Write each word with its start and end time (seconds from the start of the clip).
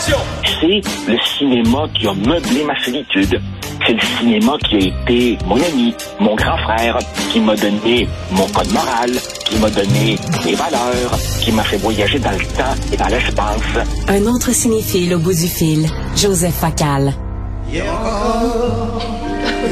C'est 0.00 0.80
le 1.08 1.18
cinéma 1.36 1.86
qui 1.94 2.06
a 2.06 2.14
meublé 2.14 2.64
ma 2.64 2.78
solitude. 2.82 3.38
C'est 3.86 3.92
le 3.92 4.00
cinéma 4.18 4.52
qui 4.66 4.76
a 4.76 4.78
été 4.78 5.38
mon 5.46 5.56
ami, 5.56 5.94
mon 6.18 6.34
grand 6.34 6.56
frère, 6.58 6.98
qui 7.30 7.40
m'a 7.40 7.54
donné 7.54 8.08
mon 8.30 8.46
code 8.48 8.70
moral, 8.72 9.10
qui 9.44 9.58
m'a 9.58 9.68
donné 9.68 10.16
mes 10.44 10.54
valeurs, 10.54 11.18
qui 11.40 11.52
m'a 11.52 11.64
fait 11.64 11.76
voyager 11.76 12.18
dans 12.18 12.30
le 12.30 12.38
temps 12.38 12.74
et 12.92 12.96
dans 12.96 13.08
l'espace. 13.08 13.86
Un 14.08 14.26
autre 14.26 14.52
cinéphile 14.52 15.14
au 15.14 15.18
bout 15.18 15.34
du 15.34 15.48
fil, 15.48 15.86
Joseph 16.16 16.54
Facal. 16.54 17.12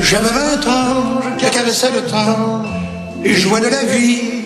j'avais 0.03 0.29
20 0.29 0.67
ans, 0.67 1.21
je 1.39 1.86
le 1.95 2.11
temps, 2.11 2.63
et 3.25 3.35
jouais 3.35 3.61
de 3.61 3.67
la 3.67 3.85
vie 3.85 4.38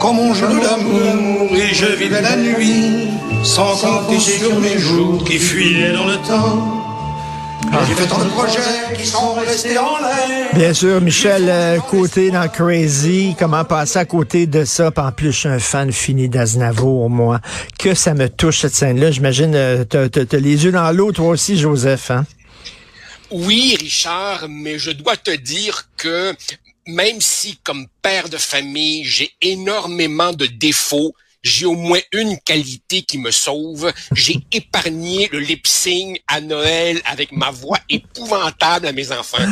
comme 0.00 0.18
on 0.18 0.32
joue 0.32 0.46
de 0.46 0.64
l'amour, 0.64 1.54
et 1.54 1.74
je 1.74 1.86
vivais 1.86 2.22
la 2.22 2.36
nuit 2.36 3.10
sans 3.44 3.76
compter 3.76 4.18
sur 4.18 4.58
mes 4.58 4.78
jours 4.78 5.22
qui 5.24 5.38
fuyaient 5.38 5.92
dans 5.92 6.06
le 6.06 6.16
temps. 6.16 6.76
J'ai 7.86 7.94
fait 7.94 8.06
tant 8.06 8.18
de 8.18 8.30
projets 8.30 8.96
qui 8.96 9.06
sont 9.06 9.34
restés 9.34 9.78
en 9.78 9.98
l'air. 9.98 10.54
Bien 10.54 10.72
sûr, 10.72 11.00
Michel 11.00 11.44
euh, 11.48 11.78
Côté 11.78 12.30
dans 12.30 12.48
Crazy, 12.48 13.36
comment 13.38 13.64
passer 13.64 13.98
à 13.98 14.06
côté 14.06 14.46
de 14.46 14.64
ça? 14.64 14.90
Puis 14.90 15.04
en 15.04 15.12
plus, 15.12 15.32
je 15.32 15.38
suis 15.38 15.48
un 15.48 15.58
fan 15.58 15.92
fini 15.92 16.28
d'Aznavour, 16.28 17.10
moi. 17.10 17.40
Que 17.78 17.94
ça 17.94 18.14
me 18.14 18.28
touche, 18.28 18.60
cette 18.60 18.74
scène-là. 18.74 19.10
J'imagine, 19.10 19.54
euh, 19.54 19.84
t'as 19.84 20.08
t'as 20.08 20.38
les 20.38 20.64
yeux 20.64 20.72
dans 20.72 20.90
l'eau, 20.90 21.12
toi 21.12 21.28
aussi, 21.28 21.58
Joseph, 21.58 22.10
hein? 22.10 22.24
Oui, 23.30 23.76
Richard, 23.78 24.46
mais 24.48 24.78
je 24.78 24.90
dois 24.90 25.16
te 25.16 25.30
dire 25.30 25.86
que 25.96 26.34
même 26.90 27.20
si 27.20 27.58
comme 27.62 27.86
père 28.02 28.28
de 28.28 28.36
famille, 28.36 29.04
j'ai 29.04 29.30
énormément 29.40 30.32
de 30.32 30.46
défauts, 30.46 31.14
j'ai 31.42 31.64
au 31.64 31.74
moins 31.74 32.00
une 32.12 32.38
qualité 32.38 33.02
qui 33.02 33.18
me 33.18 33.30
sauve. 33.30 33.92
J'ai 34.12 34.40
épargné 34.52 35.28
le 35.32 35.38
lip 35.38 35.66
sync 35.66 36.22
à 36.28 36.40
Noël 36.40 37.00
avec 37.10 37.32
ma 37.32 37.50
voix 37.50 37.78
épouvantable 37.88 38.86
à 38.86 38.92
mes 38.92 39.10
enfants. 39.12 39.38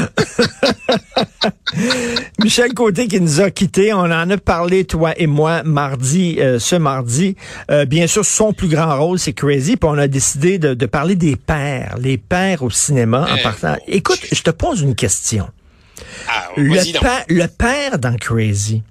Michel 2.43 2.75
Côté 2.75 3.09
qui 3.09 3.21
nous 3.21 3.41
a 3.41 3.51
quittés, 3.51 3.93
on 3.93 4.01
en 4.01 4.31
a 4.31 4.37
parlé 4.37 4.85
toi 4.85 5.13
et 5.17 5.27
moi 5.27 5.63
mardi, 5.63 6.37
euh, 6.41 6.59
ce 6.59 6.77
mardi. 6.77 7.37
Euh, 7.71 7.85
bien 7.85 8.07
sûr, 8.07 8.25
son 8.25 8.53
plus 8.53 8.69
grand 8.69 8.99
rôle 8.99 9.19
c'est 9.19 9.33
Crazy, 9.33 9.77
puis 9.77 9.91
on 9.91 9.99
a 9.99 10.09
décidé 10.09 10.59
de, 10.59 10.87
parler 10.87 11.17
des 11.17 11.37
pères, 11.37 11.97
les 11.99 12.19
pères 12.19 12.63
au 12.63 12.71
cinéma 12.71 13.27
en 13.31 13.43
partant. 13.43 13.77
Écoute, 13.87 14.21
je 14.31 14.43
te 14.43 14.51
pose 14.51 14.83
une 14.83 14.95
question. 14.95 15.49
Ah, 16.29 16.49
le, 16.57 16.99
père, 16.99 17.25
le 17.29 17.47
père 17.47 17.99
dans 17.99 18.17
Crazy. 18.17 18.83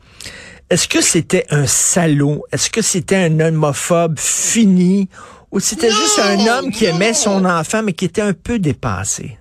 Est-ce 0.69 0.87
que 0.87 1.01
c'était 1.01 1.45
un 1.49 1.65
salaud? 1.65 2.43
Est-ce 2.51 2.69
que 2.69 2.81
c'était 2.81 3.15
un 3.15 3.39
homophobe 3.39 4.19
fini? 4.19 5.07
Ou 5.51 5.59
c'était 5.61 5.91
juste 5.91 6.19
un 6.19 6.45
homme 6.47 6.71
qui 6.71 6.85
aimait 6.85 7.13
son 7.13 7.45
enfant, 7.45 7.81
mais 7.83 7.93
qui 7.93 8.05
était 8.05 8.21
un 8.21 8.33
peu 8.33 8.59
dépassé? 8.59 9.37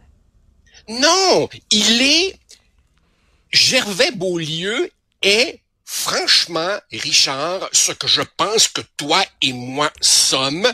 Non, 0.88 1.48
il 1.70 2.02
est... 2.02 2.38
Gervais 3.52 4.12
Beaulieu 4.12 4.90
est, 5.22 5.60
franchement, 5.84 6.76
Richard, 6.92 7.68
ce 7.72 7.92
que 7.92 8.06
je 8.06 8.22
pense 8.36 8.68
que 8.68 8.82
toi 8.96 9.24
et 9.42 9.52
moi 9.52 9.90
sommes, 10.00 10.68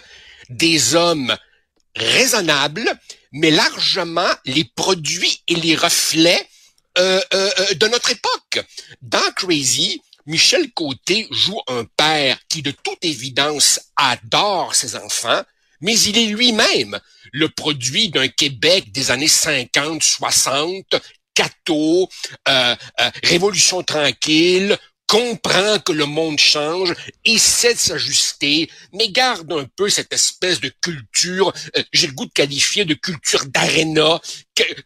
des 0.50 0.94
hommes 0.94 1.34
raisonnables, 1.96 2.90
mais 3.32 3.50
largement 3.50 4.30
les 4.44 4.64
produits 4.64 5.42
et 5.48 5.54
les 5.54 5.76
reflets 5.76 6.46
euh, 6.98 7.20
euh, 7.32 7.50
euh, 7.58 7.74
de 7.74 7.86
notre 7.88 8.10
époque. 8.10 8.66
Dans 9.00 9.32
Crazy, 9.36 10.02
Michel 10.26 10.70
Côté 10.72 11.26
joue 11.30 11.60
un 11.68 11.84
père 11.96 12.38
qui, 12.48 12.62
de 12.62 12.70
toute 12.70 13.04
évidence, 13.04 13.80
adore 13.96 14.74
ses 14.74 14.96
enfants, 14.96 15.42
mais 15.80 15.98
il 15.98 16.18
est 16.18 16.26
lui-même 16.26 16.98
le 17.32 17.48
produit 17.48 18.10
d'un 18.10 18.28
Québec 18.28 18.92
des 18.92 19.10
années 19.10 19.28
50, 19.28 20.02
60, 20.02 20.96
Cato, 21.34 22.08
euh, 22.48 22.76
euh, 23.00 23.10
Révolution 23.24 23.82
tranquille, 23.82 24.76
comprend 25.12 25.78
que 25.80 25.92
le 25.92 26.06
monde 26.06 26.38
change, 26.38 26.94
essaie 27.26 27.74
de 27.74 27.78
s'ajuster, 27.78 28.70
mais 28.94 29.10
garde 29.10 29.52
un 29.52 29.66
peu 29.76 29.90
cette 29.90 30.10
espèce 30.10 30.58
de 30.58 30.72
culture, 30.80 31.52
euh, 31.76 31.82
j'ai 31.92 32.06
le 32.06 32.14
goût 32.14 32.24
de 32.24 32.32
qualifier 32.32 32.86
de 32.86 32.94
culture 32.94 33.44
d'aréna, 33.44 34.22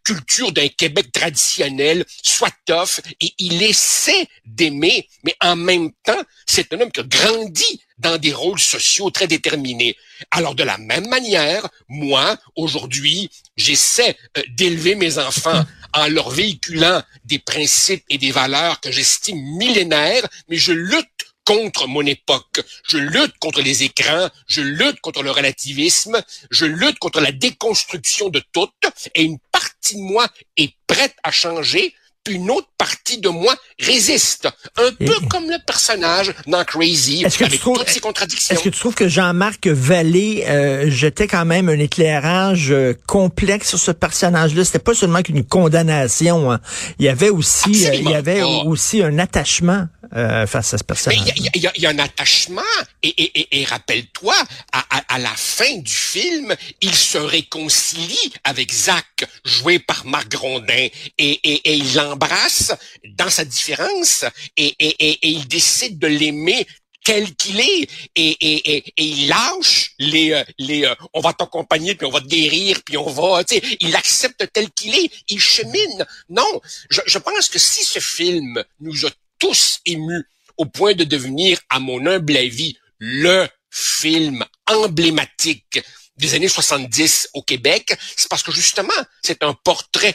culture 0.03 0.51
d'un 0.51 0.67
Québec 0.67 1.13
traditionnel, 1.13 2.05
soit 2.25 2.51
tough, 2.65 3.01
et 3.21 3.33
il 3.39 3.63
essaie 3.63 4.27
d'aimer, 4.45 5.09
mais 5.23 5.37
en 5.41 5.55
même 5.55 5.93
temps, 6.03 6.23
c'est 6.45 6.73
un 6.73 6.81
homme 6.81 6.91
qui 6.91 7.01
a 7.01 7.05
grandi 7.05 7.81
dans 7.99 8.19
des 8.19 8.33
rôles 8.33 8.59
sociaux 8.59 9.11
très 9.11 9.29
déterminés. 9.29 9.97
Alors 10.33 10.57
de 10.57 10.65
la 10.65 10.77
même 10.77 11.09
manière, 11.09 11.69
moi, 11.89 12.37
aujourd'hui, 12.57 13.31
j'essaie 13.57 14.17
euh, 14.37 14.43
d'élever 14.57 14.97
mes 14.97 15.19
enfants 15.19 15.65
en 15.97 16.09
leur 16.09 16.31
véhiculant 16.31 17.03
des 17.25 17.39
principes 17.39 18.05
et 18.09 18.19
des 18.19 18.31
valeurs 18.31 18.81
que 18.81 18.93
j'estime 18.93 19.41
millénaires, 19.59 20.27
mais 20.49 20.57
je 20.57 20.73
lutte 20.73 21.09
contre 21.45 21.87
mon 21.87 22.05
époque. 22.05 22.61
Je 22.87 22.99
lutte 22.99 23.39
contre 23.39 23.63
les 23.63 23.85
écrans, 23.85 24.29
je 24.47 24.61
lutte 24.61 25.01
contre 25.01 25.23
le 25.23 25.31
relativisme, 25.31 26.21
je 26.51 26.67
lutte 26.67 26.99
contre 26.99 27.21
la 27.21 27.33
déconstruction 27.33 28.29
de 28.29 28.43
tout, 28.53 28.69
et 29.15 29.23
une 29.23 29.39
partie 29.53 29.95
de 29.95 30.01
moi 30.01 30.29
est 30.57 30.75
prête 30.87 31.17
à 31.23 31.31
changer, 31.31 31.95
une 32.29 32.51
autre 32.51 32.69
partie 32.79 33.19
de 33.19 33.29
moi 33.29 33.55
résiste. 33.81 34.49
Un 34.77 34.93
peu 34.93 35.15
comme 35.29 35.49
le 35.49 35.59
personnage 35.67 36.33
dans 36.47 36.65
Crazy, 36.65 37.25
avec 37.25 37.61
toutes 37.61 37.89
ses 37.89 38.01
contradictions. 38.01 38.55
Est-ce 38.55 38.65
que 38.65 38.69
tu 38.69 38.79
trouves 38.79 38.95
que 38.95 39.09
Jean-Marc 39.09 39.67
Vallée 39.67 40.45
euh, 40.47 40.91
jetait 40.91 41.27
quand 41.27 41.45
même 41.45 41.69
un 41.69 41.79
éclairage 41.79 42.71
euh, 42.71 42.95
complexe 43.07 43.71
sur 43.71 43.79
ce 43.79 43.91
personnage-là? 43.91 44.65
C'était 44.65 44.79
pas 44.79 44.95
seulement 44.95 45.23
qu'une 45.23 45.45
condamnation. 45.45 46.53
Hein. 46.53 46.61
Il 46.99 47.05
y 47.05 47.09
avait 47.09 47.31
aussi, 47.31 47.87
euh, 47.87 47.95
il 47.95 48.11
y 48.11 48.15
avait 48.15 48.43
aussi 48.43 49.03
un 49.03 49.19
attachement 49.19 49.87
euh, 50.15 50.47
face 50.47 50.73
à 50.75 50.79
ce 50.79 50.85
personnage. 50.85 51.21
Il 51.37 51.61
y, 51.61 51.81
y, 51.81 51.87
a 51.87 51.91
un 51.91 51.99
attachement 51.99 52.63
et, 53.03 53.09
et, 53.09 53.61
et, 53.61 53.65
rappelle-toi, 53.65 54.35
à, 54.73 54.85
à, 54.91 55.15
à, 55.15 55.19
la 55.19 55.33
fin 55.35 55.79
du 55.79 55.93
film, 55.93 56.55
il 56.81 56.95
se 56.95 57.19
réconcilie 57.19 58.33
avec 58.45 58.73
Zach, 58.73 59.27
joué 59.45 59.79
par 59.79 60.07
Marc 60.07 60.29
Grondin, 60.29 60.89
et, 61.19 61.31
et 61.43 61.75
il 61.75 61.99
l'embrasse 62.17 62.73
dans 63.05 63.31
sa 63.31 63.45
différence 63.45 64.25
et, 64.57 64.75
et 64.79 65.29
il 65.29 65.47
décide 65.49 65.99
de 65.99 66.07
l'aimer 66.07 66.67
tel 67.05 67.35
qu'il 67.37 67.61
est 67.61 67.89
et, 68.17 68.31
et, 68.31 68.77
et, 68.77 68.85
et, 68.97 69.05
il 69.05 69.29
lâche 69.29 69.93
les 70.01 70.33
euh, 70.33 70.43
les 70.59 70.85
euh, 70.85 70.95
on 71.15 71.21
va 71.21 71.33
t'accompagner 71.33 71.95
puis 71.95 72.05
on 72.05 72.11
va 72.11 72.21
te 72.21 72.27
guérir 72.27 72.83
puis 72.85 72.97
on 72.97 73.09
va 73.09 73.45
tu 73.45 73.55
sais 73.55 73.77
il 73.81 73.95
accepte 73.95 74.45
tel 74.53 74.73
qu'il 74.73 74.93
est 74.93 75.09
il 75.29 75.39
chemine. 75.39 76.05
Non 76.29 76.61
je, 76.91 77.01
je 77.07 77.19
pense 77.19 77.49
que 77.49 77.61
si 77.61 77.85
ce 77.85 78.01
film 78.01 78.63
nous 78.81 79.07
a 79.07 79.11
tous 79.39 79.79
émus 79.87 80.25
au 80.57 80.65
point 80.65 80.95
de 80.95 81.05
devenir, 81.05 81.61
à 81.69 81.79
mon 81.79 82.07
humble 82.07 82.37
avis, 82.37 82.77
le 82.99 83.47
film 83.71 84.45
emblématique 84.67 85.81
des 86.17 86.35
années 86.35 86.49
70 86.49 87.29
au 87.35 87.43
Québec, 87.43 87.95
c'est 88.17 88.29
parce 88.31 88.43
que 88.43 88.53
justement, 88.53 88.89
c'est 89.23 89.43
un 89.43 89.53
portrait 89.53 90.15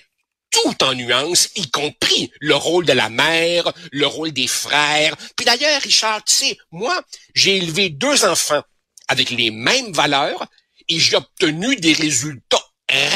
tout 0.52 0.84
en 0.84 0.94
nuances, 0.94 1.50
y 1.56 1.70
compris 1.72 2.32
le 2.40 2.56
rôle 2.56 2.86
de 2.86 2.94
la 2.94 3.10
mère, 3.10 3.72
le 3.92 4.06
rôle 4.06 4.32
des 4.32 4.48
frères. 4.48 5.16
Puis 5.36 5.46
d'ailleurs, 5.46 5.82
Richard, 5.82 6.24
tu 6.24 6.34
sais, 6.34 6.58
moi, 6.72 7.02
j'ai 7.34 7.58
élevé 7.58 7.90
deux 7.90 8.26
enfants 8.26 8.62
avec 9.08 9.30
les 9.32 9.50
mêmes 9.50 9.94
valeurs 9.94 10.46
et 10.88 11.00
j'ai 11.00 11.16
obtenu 11.16 11.76
des 11.78 11.94
résultats 11.94 12.66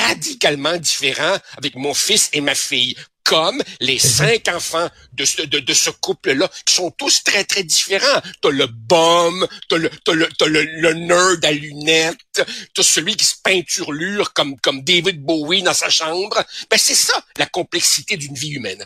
radicalement 0.07 0.77
différents 0.77 1.37
avec 1.57 1.75
mon 1.75 1.93
fils 1.93 2.29
et 2.33 2.41
ma 2.41 2.55
fille 2.55 2.95
comme 3.25 3.61
les 3.81 3.95
mhm. 3.95 3.99
cinq 3.99 4.47
enfants 4.55 4.87
de 5.13 5.25
ce, 5.25 5.41
de, 5.41 5.59
de 5.59 5.73
ce 5.73 5.89
couple-là, 5.89 6.49
qui 6.65 6.75
sont 6.75 6.91
tous 6.91 7.23
très, 7.23 7.43
très 7.43 7.63
différents. 7.63 8.21
T'as 8.41 8.49
le 8.51 8.67
bum, 8.67 9.45
t'as 9.69 9.77
le, 9.77 9.89
t'as 10.03 10.13
le, 10.13 10.27
t'as 10.37 10.45
le, 10.45 10.63
le, 10.63 10.93
nerd 10.93 11.43
à 11.43 11.51
lunettes, 11.51 12.45
t'as 12.73 12.83
celui 12.83 13.15
qui 13.15 13.25
se 13.25 13.35
peinturlure 13.43 14.33
comme, 14.33 14.55
comme 14.61 14.81
David 14.83 15.21
Bowie 15.21 15.63
dans 15.63 15.73
sa 15.73 15.89
chambre. 15.89 16.43
Ben, 16.69 16.77
c'est 16.77 16.95
ça, 16.95 17.13
la 17.37 17.47
complexité 17.47 18.15
d'une 18.15 18.35
vie 18.35 18.51
humaine. 18.51 18.85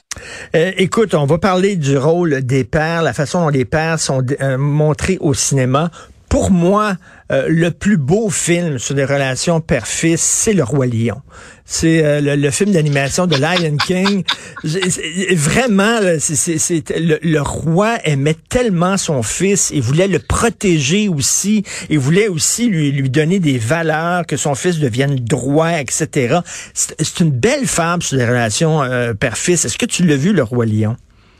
Euh, 0.56 0.71
écoute, 0.77 1.13
on 1.13 1.25
va 1.25 1.38
parler 1.38 1.75
du 1.75 1.97
rôle 1.97 2.42
des 2.42 2.63
pères, 2.63 3.03
la 3.03 3.13
façon 3.13 3.42
dont 3.42 3.50
les 3.50 3.65
pères 3.65 4.00
sont 4.00 4.24
euh, 4.42 4.57
montrés 4.57 5.18
au 5.19 5.33
cinéma. 5.33 5.92
Pour 6.30 6.52
moi, 6.52 6.96
euh, 7.31 7.48
le 7.50 7.72
plus 7.72 7.98
beau 7.98 8.30
film 8.30 8.78
sur 8.78 8.94
les 8.94 9.04
relations 9.04 9.62
père-fils, 9.62 10.22
c'est 10.22 10.54
Le 10.54 10.64
Roi 10.64 10.86
Lion. 10.86 11.22
C'est 11.66 12.06
euh, 12.06 12.36
le, 12.36 12.52
film 12.52 12.72
d'animation 12.72 13.26
de 13.26 13.36
Lion 13.36 13.78
King. 13.88 14.24
Vraiment, 14.64 16.00
c'est, 16.20 16.84
le, 16.98 17.40
roi 17.40 17.98
aimait 18.04 18.38
tellement 18.48 18.98
son 18.98 19.24
fils 19.24 19.72
et 19.72 19.81
voulait 19.81 20.08
le 20.08 20.20
protéger 20.20 21.10
aussi 21.10 21.64
et 21.90 21.98
voulait 21.98 22.28
aussi 22.28 22.68
lui, 22.68 22.92
lui 22.92 23.10
donner 23.10 23.40
des 23.40 23.58
valeurs, 23.58 24.28
que 24.28 24.38
son 24.38 24.54
fils 24.54 24.78
devienne 24.78 25.16
droit, 25.16 25.80
etc. 25.80 26.40
C'est, 26.76 27.20
une 27.20 27.31
belle 27.31 27.66
femme 27.66 28.04
sur 28.04 28.18
les 28.18 28.26
relations 28.26 28.84
euh, 28.84 29.16
père-fils. 29.16 29.66
Est-ce 29.66 29.80
que 29.80 29.88
tu 29.88 30.06
l'as 30.06 30.16
vu, 30.16 30.31
Le 30.31 30.44
Roi 30.44 30.68
Lion? 30.68 30.96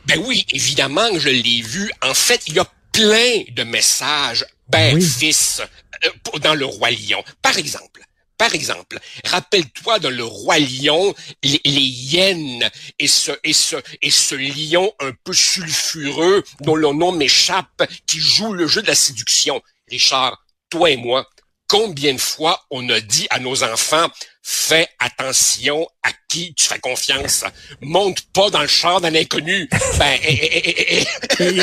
Ben 0.06 0.18
oui, 0.26 0.46
évidemment 0.52 1.08
que 1.12 1.20
je 1.20 1.28
l'ai 1.28 1.62
vu. 1.62 1.90
En 2.02 2.14
fait, 2.14 2.40
il 2.48 2.54
y 2.54 2.58
a 2.58 2.66
plein 2.92 3.44
de 3.54 3.62
messages 3.62 4.44
père-fils 4.70 5.62
euh, 6.04 6.38
dans 6.40 6.54
le 6.54 6.64
roi 6.64 6.90
lion. 6.90 7.22
Par 7.42 7.56
exemple, 7.58 8.02
Par 8.38 8.54
exemple, 8.54 8.98
rappelle-toi 9.26 9.98
dans 9.98 10.08
Le 10.08 10.24
Roi 10.24 10.58
Lion, 10.60 11.14
les, 11.42 11.60
hyènes 11.64 12.70
et 12.98 13.06
ce, 13.06 13.32
et, 13.44 13.52
ce, 13.52 13.76
et 14.00 14.10
ce 14.10 14.34
lion 14.34 14.90
un 14.98 15.12
peu 15.24 15.34
sulfureux 15.34 16.42
dont 16.60 16.74
le 16.74 16.88
nom 16.88 17.12
m'échappe, 17.12 17.82
qui 18.06 18.18
joue 18.18 18.54
le 18.54 18.66
jeu 18.66 18.80
de 18.80 18.86
la 18.86 18.94
séduction. 18.94 19.60
Richard, 19.88 20.42
toi 20.70 20.90
et 20.90 20.96
moi, 20.96 21.28
combien 21.70 22.14
de 22.14 22.20
fois 22.20 22.60
on 22.70 22.86
a 22.90 23.00
dit 23.00 23.28
à 23.30 23.38
nos 23.38 23.62
enfants, 23.62 24.08
fais 24.42 24.88
attention 24.98 25.86
à 26.02 26.10
qui 26.28 26.52
tu 26.54 26.64
fais 26.64 26.80
confiance. 26.80 27.44
Monte 27.80 28.22
pas 28.32 28.50
dans 28.50 28.60
le 28.60 28.66
char 28.66 29.00
d'un 29.00 29.14
inconnu. 29.14 29.70
Ben, 29.98 30.18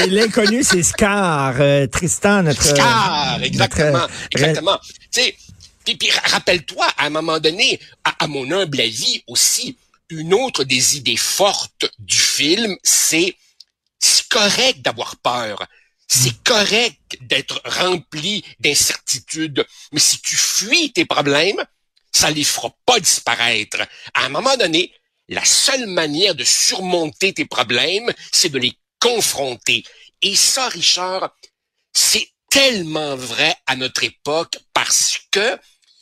l'inconnu, 0.09 0.63
c'est 0.63 0.83
Scar, 0.83 1.55
euh, 1.59 1.87
Tristan, 1.87 2.43
notre... 2.43 2.63
Scar, 2.63 3.41
exactement, 3.43 4.07
exactement. 4.31 4.79
Tu 5.11 5.21
sais, 5.21 5.35
puis, 5.83 6.09
rappelle-toi, 6.25 6.85
à 6.97 7.07
un 7.07 7.09
moment 7.09 7.39
donné, 7.39 7.79
à, 8.03 8.27
mon 8.27 8.49
humble 8.51 8.79
avis 8.79 9.23
aussi, 9.27 9.77
une 10.09 10.33
autre 10.33 10.63
des 10.63 10.97
idées 10.97 11.17
fortes 11.17 11.85
du 11.99 12.17
film, 12.17 12.75
c'est 12.83 13.35
c'est 13.99 14.27
correct 14.27 14.81
d'avoir 14.83 15.15
peur. 15.17 15.65
C'est 16.07 16.41
correct 16.43 17.17
d'être 17.21 17.61
rempli 17.65 18.43
d'incertitudes. 18.59 19.65
Mais 19.91 19.99
si 19.99 20.19
tu 20.21 20.35
fuis 20.35 20.93
tes 20.93 21.05
problèmes, 21.05 21.63
ça 22.11 22.31
les 22.31 22.43
fera 22.43 22.73
pas 22.85 22.99
disparaître. 22.99 23.81
À 24.13 24.25
un 24.25 24.29
moment 24.29 24.55
donné, 24.57 24.93
la 25.27 25.43
seule 25.43 25.87
manière 25.87 26.35
de 26.35 26.43
surmonter 26.43 27.33
tes 27.33 27.45
problèmes, 27.45 28.11
c'est 28.31 28.49
de 28.49 28.59
les 28.59 28.73
confronter. 28.99 29.83
Et 30.21 30.35
ça, 30.35 30.69
Richard, 30.69 31.35
c'est 31.93 32.29
tellement 32.49 33.15
vrai 33.15 33.55
à 33.65 33.75
notre 33.75 34.03
époque 34.03 34.57
parce 34.73 35.19
que 35.31 35.59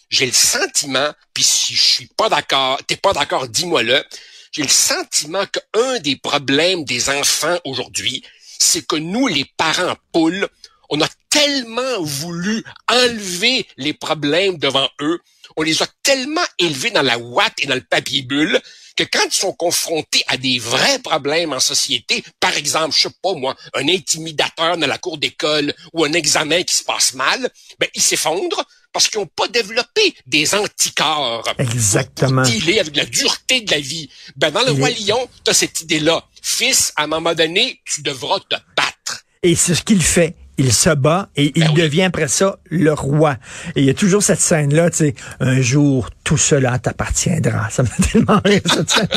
j'ai 0.09 0.27
le 0.27 0.31
sentiment, 0.31 1.11
puis 1.33 1.43
si 1.43 1.75
je 1.75 1.83
suis 1.83 2.07
pas 2.15 2.29
d'accord, 2.29 2.79
t'es 2.85 2.95
pas 2.95 3.13
d'accord, 3.13 3.47
dis-moi-le, 3.47 4.05
j'ai 4.51 4.61
le 4.61 4.69
sentiment 4.69 5.45
qu'un 5.47 5.99
des 5.99 6.15
problèmes 6.15 6.85
des 6.85 7.09
enfants 7.09 7.59
aujourd'hui, 7.65 8.23
c'est 8.59 8.85
que 8.85 8.95
nous, 8.95 9.27
les 9.27 9.45
parents 9.57 9.95
poules, 10.11 10.47
on 10.89 11.01
a 11.01 11.07
tellement 11.29 12.01
voulu 12.01 12.63
enlever 12.89 13.67
les 13.77 13.93
problèmes 13.93 14.57
devant 14.57 14.89
eux, 15.01 15.19
on 15.57 15.63
les 15.63 15.81
a 15.81 15.87
tellement 16.03 16.45
élevés 16.59 16.91
dans 16.91 17.01
la 17.01 17.17
ouate 17.17 17.53
et 17.59 17.67
dans 17.67 17.75
le 17.75 17.81
papier 17.81 18.21
bulle 18.21 18.59
que 18.95 19.03
quand 19.03 19.25
ils 19.25 19.33
sont 19.33 19.53
confrontés 19.53 20.23
à 20.27 20.37
des 20.37 20.57
vrais 20.57 20.99
problèmes 20.99 21.53
en 21.53 21.59
société, 21.59 22.23
par 22.39 22.55
exemple, 22.55 22.95
je 22.95 23.03
sais 23.03 23.15
pas 23.21 23.33
moi, 23.33 23.55
un 23.73 23.87
intimidateur 23.89 24.77
dans 24.77 24.87
la 24.87 24.97
cour 24.97 25.17
d'école 25.17 25.73
ou 25.93 26.05
un 26.05 26.13
examen 26.13 26.63
qui 26.63 26.75
se 26.75 26.83
passe 26.83 27.13
mal, 27.13 27.49
ben 27.79 27.89
ils 27.93 28.01
s'effondrent 28.01 28.65
parce 28.95 29.09
qu'ils 29.09 29.19
n'ont 29.19 29.27
pas 29.27 29.49
développé 29.49 30.15
des 30.25 30.55
anticorps. 30.55 31.43
Exactement. 31.57 32.43
Dealer 32.43 32.79
avec 32.79 32.95
la 32.95 33.03
dureté 33.03 33.59
de 33.59 33.71
la 33.71 33.81
vie. 33.81 34.09
Ben 34.37 34.51
dans 34.51 34.63
le 34.63 34.71
roi 34.71 34.89
lion, 34.89 35.27
tu 35.43 35.51
as 35.51 35.53
cette 35.53 35.81
idée-là. 35.81 36.23
Fils, 36.41 36.93
à 36.95 37.03
un 37.03 37.07
moment 37.07 37.33
donné, 37.33 37.81
tu 37.83 38.01
devras 38.03 38.39
te 38.49 38.55
battre. 38.77 39.25
Et 39.43 39.53
c'est 39.55 39.75
ce 39.75 39.83
qu'il 39.83 40.01
fait 40.01 40.37
il 40.57 40.71
se 40.71 40.91
bat 40.91 41.27
et 41.35 41.51
il 41.55 41.65
ben 41.65 41.73
devient 41.73 42.03
après 42.03 42.29
ça 42.29 42.57
le 42.69 42.93
roi. 42.93 43.35
Et 43.75 43.81
il 43.81 43.85
y 43.85 43.89
a 43.89 43.93
toujours 43.93 44.23
cette 44.23 44.39
scène-là, 44.39 44.89
tu 44.89 44.97
sais, 44.97 45.15
un 45.41 45.59
jour, 45.59 46.09
tout 46.23 46.37
cela 46.37 46.79
t'appartiendra. 46.79 47.69
Ça 47.69 47.83
m'a 47.83 47.89
tellement 47.89 48.39
rire, 48.45 48.61
cette 48.65 48.89
scène 48.89 49.07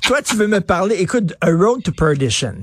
Toi, 0.00 0.22
tu 0.22 0.34
veux 0.36 0.46
me 0.46 0.62
parler, 0.62 0.94
écoute, 0.94 1.34
A 1.42 1.50
Road 1.50 1.82
to 1.82 1.92
Perdition. 1.92 2.54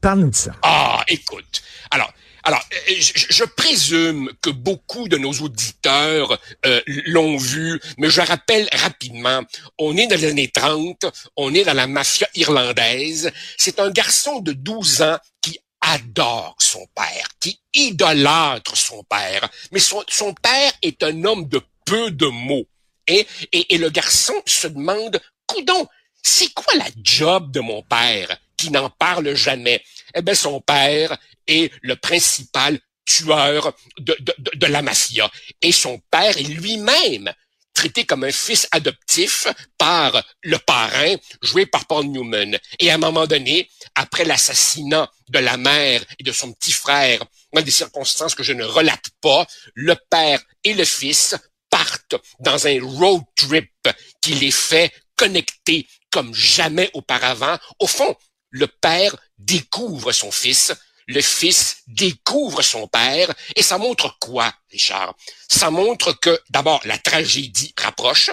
Parle-nous 0.00 0.30
de 0.30 0.34
ça. 0.34 0.52
Ah, 0.62 1.04
écoute. 1.08 1.62
Alors, 1.90 2.10
alors, 2.44 2.62
euh, 2.72 2.94
je, 2.98 3.44
présume 3.44 4.30
que 4.40 4.50
beaucoup 4.50 5.08
de 5.08 5.16
nos 5.16 5.32
auditeurs 5.32 6.38
euh, 6.66 6.80
l'ont 6.86 7.36
vu, 7.36 7.80
mais 7.98 8.10
je 8.10 8.20
rappelle 8.20 8.68
rapidement, 8.72 9.42
on 9.78 9.96
est 9.96 10.08
dans 10.08 10.16
les 10.18 10.26
années 10.26 10.48
30, 10.48 11.06
on 11.36 11.54
est 11.54 11.64
dans 11.64 11.74
la 11.74 11.86
mafia 11.86 12.28
irlandaise. 12.34 13.30
C'est 13.58 13.78
un 13.78 13.90
garçon 13.90 14.40
de 14.40 14.52
12 14.52 15.02
ans 15.02 15.18
qui 15.40 15.58
adore 15.80 16.56
son 16.58 16.84
père, 16.96 17.28
qui 17.38 17.60
idolâtre 17.74 18.76
son 18.76 19.04
père. 19.04 19.48
Mais 19.70 19.80
son, 19.80 20.04
père 20.42 20.72
est 20.82 21.02
un 21.02 21.24
homme 21.24 21.48
de 21.48 21.60
peu 21.84 22.10
de 22.10 22.26
mots. 22.26 22.66
Et, 23.06 23.26
et, 23.52 23.74
et 23.74 23.78
le 23.78 23.90
garçon 23.90 24.34
se 24.46 24.66
demande, 24.66 25.20
coudon, 25.46 25.86
c'est 26.22 26.52
quoi 26.54 26.74
la 26.74 26.86
job 27.02 27.52
de 27.52 27.60
mon 27.60 27.82
père 27.82 28.36
qui 28.56 28.70
n'en 28.70 28.90
parle 28.90 29.34
jamais? 29.34 29.82
Eh 30.14 30.22
bien, 30.22 30.34
son 30.34 30.60
père 30.60 31.16
est 31.46 31.72
le 31.82 31.96
principal 31.96 32.78
tueur 33.04 33.74
de, 33.98 34.16
de, 34.20 34.34
de, 34.54 34.66
la 34.66 34.82
mafia. 34.82 35.30
Et 35.60 35.72
son 35.72 36.00
père 36.10 36.36
est 36.36 36.42
lui-même 36.42 37.32
traité 37.74 38.04
comme 38.04 38.24
un 38.24 38.32
fils 38.32 38.68
adoptif 38.70 39.48
par 39.78 40.22
le 40.42 40.58
parrain, 40.58 41.16
joué 41.42 41.66
par 41.66 41.86
Paul 41.86 42.06
Newman. 42.06 42.58
Et 42.78 42.90
à 42.90 42.94
un 42.94 42.98
moment 42.98 43.26
donné, 43.26 43.68
après 43.94 44.24
l'assassinat 44.24 45.10
de 45.28 45.38
la 45.38 45.56
mère 45.56 46.04
et 46.18 46.22
de 46.22 46.32
son 46.32 46.52
petit 46.52 46.72
frère, 46.72 47.24
dans 47.52 47.62
des 47.62 47.70
circonstances 47.70 48.34
que 48.34 48.42
je 48.42 48.52
ne 48.52 48.64
relate 48.64 49.10
pas, 49.20 49.46
le 49.74 49.96
père 50.10 50.40
et 50.64 50.74
le 50.74 50.84
fils 50.84 51.34
partent 51.70 52.16
dans 52.40 52.66
un 52.66 52.78
road 52.82 53.22
trip 53.34 53.72
qui 54.20 54.34
les 54.34 54.50
fait 54.50 54.92
connecter 55.16 55.86
comme 56.10 56.34
jamais 56.34 56.90
auparavant. 56.92 57.58
Au 57.78 57.86
fond, 57.86 58.14
le 58.52 58.68
père 58.68 59.16
découvre 59.38 60.12
son 60.12 60.30
fils, 60.30 60.72
le 61.06 61.20
fils 61.20 61.78
découvre 61.88 62.62
son 62.62 62.86
père, 62.86 63.34
et 63.56 63.62
ça 63.62 63.78
montre 63.78 64.16
quoi, 64.20 64.54
Richard? 64.70 65.16
Ça 65.48 65.70
montre 65.70 66.12
que, 66.12 66.40
d'abord, 66.50 66.80
la 66.84 66.98
tragédie 66.98 67.74
rapproche, 67.76 68.30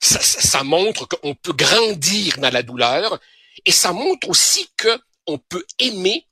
ça, 0.00 0.62
montre 0.62 1.06
qu'on 1.06 1.34
peut 1.34 1.52
grandir 1.52 2.38
dans 2.38 2.50
la 2.50 2.62
douleur, 2.62 3.20
et 3.64 3.72
ça 3.72 3.92
montre 3.92 4.28
aussi 4.28 4.70
qu'on 4.80 5.38
peut 5.38 5.66
aimer 5.78 6.26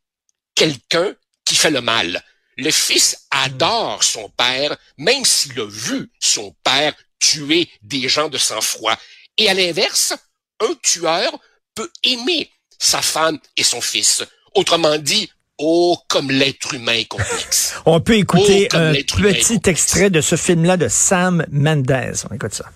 quelqu'un 0.55 1.15
qui 1.45 1.57
fait 1.57 1.71
le 1.71 1.81
mal. 1.81 2.23
Le 2.57 2.71
fils 2.71 3.27
adore 3.31 4.05
son 4.05 4.29
père, 4.31 4.77
même 4.97 5.25
s'il 5.25 5.59
a 5.59 5.67
vu 5.67 6.11
son 6.21 6.55
père 6.63 6.95
tuer 7.19 7.69
des 7.83 8.09
gens 8.09 8.29
de 8.29 8.39
sang-froid. 8.39 8.97
Et 9.37 9.49
à 9.49 9.55
l'inverse, 9.55 10.15
un 10.61 10.75
tueur 10.83 11.37
peut 11.75 11.91
aimer 12.05 12.51
sa 12.79 13.03
femme 13.03 13.39
et 13.57 13.63
son 13.63 13.81
fils. 13.81 14.25
Autrement 14.55 14.99
dit, 14.99 15.31
oh, 15.59 15.97
comme 16.09 16.31
l'être 16.31 16.75
humain 16.75 16.95
est 16.95 17.09
complexe. 17.09 17.75
On 17.87 18.01
peut 18.01 18.17
écouter 18.17 18.69
oh, 18.73 18.77
un 18.77 18.93
petit 18.93 19.61
extrait 19.69 20.11
de 20.11 20.21
ce 20.21 20.37
film-là 20.37 20.77
de 20.77 20.89
Sam 20.89 21.45
Mendes. 21.51 22.15
On 22.31 22.35
écoute 22.35 22.55
ça. 22.55 22.67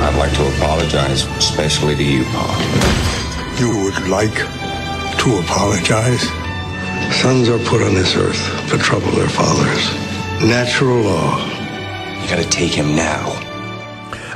I'd 0.00 0.16
like 0.16 0.34
to 0.34 0.46
apologize, 0.58 1.26
especially 1.38 1.96
to 1.96 2.02
you, 2.02 2.24
Paul. 2.24 2.54
You 3.58 3.70
would 3.84 4.08
like 4.08 4.34
to 5.18 5.38
apologize? 5.38 6.28
Sons 7.10 7.48
are 7.48 7.58
put 7.60 7.80
on 7.80 7.94
this 7.94 8.16
earth 8.16 8.68
to 8.70 8.76
trouble 8.76 9.10
their 9.12 9.28
fathers. 9.28 9.94
Natural 10.42 11.00
law. 11.00 11.38
You 12.20 12.28
gotta 12.28 12.48
take 12.48 12.74
him 12.74 12.94
now. 12.94 13.43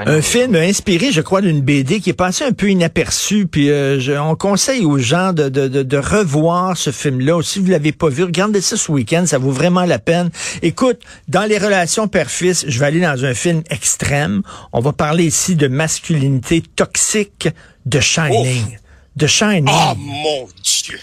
Un 0.06 0.22
film 0.22 0.54
inspiré, 0.54 1.12
je 1.12 1.20
crois, 1.20 1.40
d'une 1.40 1.60
BD 1.60 2.00
qui 2.00 2.10
est 2.10 2.14
passé 2.14 2.44
un 2.44 2.52
peu 2.52 2.70
inaperçu. 2.70 3.46
Puis 3.46 3.70
euh, 3.70 3.98
on 4.20 4.34
conseille 4.34 4.84
aux 4.84 4.98
gens 4.98 5.32
de, 5.32 5.48
de, 5.48 5.68
de, 5.68 5.96
revoir 5.96 6.76
ce 6.76 6.90
film-là. 6.90 7.42
Si 7.42 7.58
vous 7.58 7.66
l'avez 7.66 7.92
pas 7.92 8.08
vu, 8.08 8.24
regardez 8.24 8.60
ça 8.60 8.76
ce 8.76 8.90
week-end, 8.90 9.24
ça 9.26 9.38
vaut 9.38 9.50
vraiment 9.50 9.84
la 9.84 9.98
peine. 9.98 10.30
Écoute, 10.62 11.00
dans 11.28 11.44
les 11.44 11.58
relations 11.58 12.08
père-fils, 12.08 12.64
je 12.68 12.78
vais 12.78 12.86
aller 12.86 13.00
dans 13.00 13.24
un 13.24 13.34
film 13.34 13.62
extrême. 13.70 14.42
On 14.72 14.80
va 14.80 14.92
parler 14.92 15.24
ici 15.24 15.56
de 15.56 15.68
masculinité 15.68 16.62
toxique 16.76 17.48
de 17.86 18.00
Shining. 18.00 18.78
De 19.16 19.26
Shining. 19.26 19.68
Oh 19.68 19.94
mon 19.96 20.48
Dieu! 20.62 20.98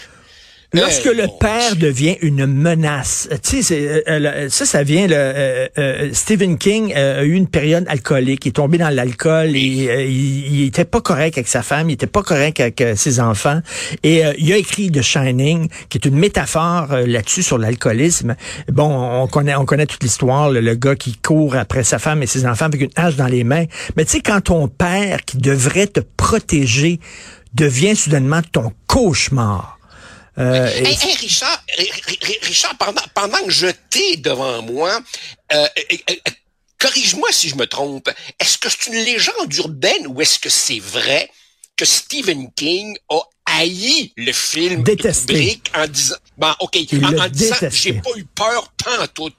Lorsque 0.72 1.04
le 1.04 1.26
père 1.38 1.76
devient 1.76 2.16
une 2.22 2.46
menace, 2.46 3.28
tu 3.42 3.62
sais, 3.62 3.80
euh, 3.80 4.02
euh, 4.08 4.48
ça, 4.50 4.66
ça 4.66 4.82
vient. 4.82 5.06
Le, 5.06 5.68
euh, 5.78 6.10
Stephen 6.12 6.58
King 6.58 6.92
a 6.92 7.22
eu 7.22 7.34
une 7.34 7.46
période 7.46 7.84
alcoolique, 7.88 8.44
il 8.46 8.48
est 8.48 8.52
tombé 8.52 8.76
dans 8.76 8.90
l'alcool 8.90 9.54
et 9.54 10.08
il, 10.08 10.64
était 10.64 10.84
pas 10.84 11.00
correct 11.00 11.38
avec 11.38 11.48
sa 11.48 11.62
femme, 11.62 11.88
il 11.88 11.94
était 11.94 12.06
pas 12.08 12.22
correct 12.22 12.60
avec 12.60 12.82
ses 12.96 13.20
enfants. 13.20 13.60
Et 14.02 14.22
il 14.38 14.52
a 14.52 14.56
écrit 14.56 14.90
The 14.90 15.02
Shining, 15.02 15.68
qui 15.88 15.98
est 15.98 16.04
une 16.06 16.16
métaphore 16.16 16.88
là-dessus 17.06 17.42
sur 17.42 17.58
l'alcoolisme. 17.58 18.34
Bon, 18.68 19.22
on 19.22 19.28
connaît, 19.28 19.54
on 19.54 19.64
connaît 19.64 19.86
toute 19.86 20.02
l'histoire, 20.02 20.50
le, 20.50 20.74
gars 20.74 20.96
qui 20.96 21.16
court 21.16 21.54
après 21.56 21.84
sa 21.84 21.98
femme 21.98 22.22
et 22.22 22.26
ses 22.26 22.44
enfants 22.44 22.66
avec 22.66 22.80
une 22.80 22.90
hache 22.96 23.16
dans 23.16 23.28
les 23.28 23.44
mains. 23.44 23.64
Mais 23.96 24.04
tu 24.04 24.12
sais, 24.12 24.20
quand 24.20 24.40
ton 24.40 24.68
père, 24.68 25.24
qui 25.24 25.38
devrait 25.38 25.86
te 25.86 26.00
protéger, 26.16 27.00
devient 27.54 27.96
soudainement 27.96 28.42
ton 28.52 28.72
cauchemar 28.86 29.75
euh, 30.38 30.70
Richard, 31.20 31.64
Richard, 32.42 32.76
pendant, 32.78 33.02
pendant 33.14 33.42
que 33.44 33.50
je 33.50 33.68
t'ai 33.90 34.16
devant 34.16 34.62
moi, 34.62 35.00
euh, 35.52 35.66
corrige-moi 36.78 37.28
si 37.32 37.48
je 37.48 37.56
me 37.56 37.66
trompe, 37.66 38.10
est-ce 38.38 38.58
que 38.58 38.68
c'est 38.68 38.88
une 38.88 39.04
légende 39.04 39.52
urbaine 39.54 40.06
ou 40.08 40.20
est-ce 40.20 40.38
que 40.38 40.50
c'est 40.50 40.80
vrai? 40.80 41.30
Que 41.76 41.84
Stephen 41.84 42.50
King 42.52 42.96
a 43.10 43.20
haï 43.46 44.12
le 44.16 44.32
film 44.32 44.82
Détesté. 44.82 45.34
Kubrick 45.34 45.72
en 45.74 45.86
disant, 45.86 46.16
bon, 46.36 46.52
ok, 46.60 46.76
Il 46.92 47.04
en, 47.04 47.28
disant, 47.28 47.56
j'ai 47.70 47.92
pas 47.94 48.10
eu 48.16 48.24
peur 48.24 48.72
tant 48.76 49.02
en 49.02 49.06
tout. 49.06 49.30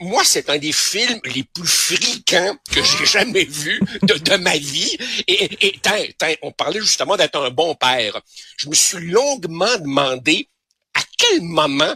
Moi, 0.00 0.22
c'est 0.24 0.48
un 0.50 0.58
des 0.58 0.72
films 0.72 1.20
les 1.24 1.42
plus 1.42 1.66
fréquents 1.66 2.56
que 2.70 2.82
j'ai 2.82 3.06
jamais 3.06 3.44
vu 3.44 3.80
de, 4.02 4.14
de 4.14 4.36
ma 4.36 4.56
vie. 4.56 4.96
Et, 5.26 5.66
et, 5.66 5.78
tiens, 5.82 6.04
tiens, 6.18 6.34
on 6.42 6.52
parlait 6.52 6.80
justement 6.80 7.16
d'être 7.16 7.40
un 7.40 7.50
bon 7.50 7.74
père. 7.74 8.20
Je 8.56 8.68
me 8.68 8.74
suis 8.74 9.10
longuement 9.10 9.76
demandé 9.78 10.48
à 10.94 11.00
quel 11.18 11.42
moment 11.42 11.94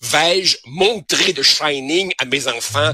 vais-je 0.00 0.56
montrer 0.66 1.32
de 1.32 1.42
Shining 1.42 2.12
à 2.18 2.24
mes 2.24 2.46
enfants? 2.48 2.92